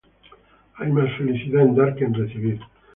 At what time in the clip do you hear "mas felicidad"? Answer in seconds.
0.91-1.61